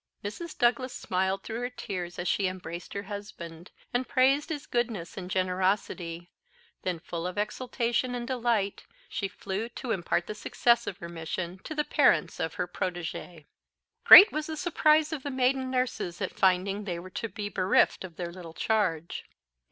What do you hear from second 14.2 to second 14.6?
was the